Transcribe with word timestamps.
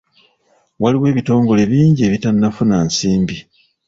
Waliwo 0.81 1.05
ebitongole 1.11 1.63
bingi 1.71 2.01
ebitannafuna 2.07 2.75
nsimbi. 2.87 3.37